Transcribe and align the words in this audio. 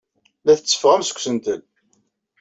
La 0.45 0.53
tetteffɣem 0.57 1.01
seg 1.03 1.17
usentel. 1.17 1.61